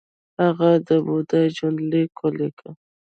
هغه 0.43 0.71
د 0.87 0.89
بودا 1.05 1.41
ژوند 1.55 1.77
لیک 1.91 2.13
ولیکه 2.21 2.69